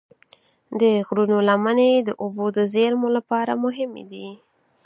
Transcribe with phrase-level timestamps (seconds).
[0.79, 4.29] د غرونو لمنې د اوبو د زیرمو لپاره مهمې دي.